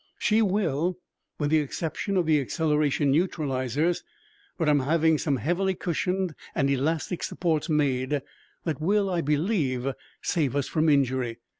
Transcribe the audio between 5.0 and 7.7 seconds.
some heavily cushioned and elastic supports